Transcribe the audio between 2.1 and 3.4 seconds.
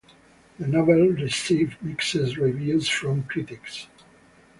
reviews from